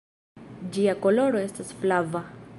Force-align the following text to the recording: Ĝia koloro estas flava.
Ĝia 0.77 0.95
koloro 1.05 1.45
estas 1.45 1.73
flava. 1.83 2.25